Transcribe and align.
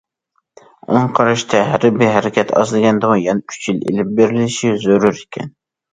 ئۇنىڭ 0.85 1.05
قارىشىچە، 1.19 1.59
ھەربىي 1.73 2.11
ھەرىكەت 2.15 2.53
ئاز 2.61 2.73
دېگەندىمۇ 2.77 3.19
يەنە 3.27 3.45
ئۈچ 3.53 3.61
يىل 3.71 3.85
ئېلىپ 3.91 4.17
بېرىلىشى 4.21 4.73
زۆرۈر 4.87 5.21
ئىكەن. 5.21 5.55